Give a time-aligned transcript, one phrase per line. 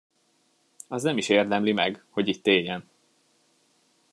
[0.87, 2.89] Az nem is érdemli meg, hogy itt éljen!